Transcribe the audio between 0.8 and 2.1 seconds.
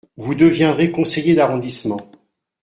conseiller d’arrondissement.